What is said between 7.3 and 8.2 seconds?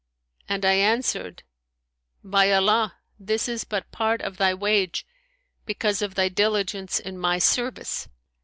service.'